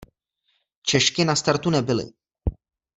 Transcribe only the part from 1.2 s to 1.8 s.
na startu